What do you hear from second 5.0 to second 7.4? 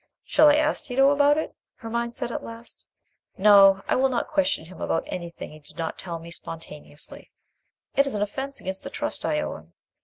anything he did not tell me spontaneously.